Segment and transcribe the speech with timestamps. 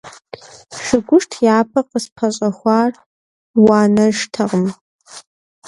[0.83, 2.91] Шыгушт япэ къыспэщӀэхуар,
[3.65, 4.65] уанэштэкъым.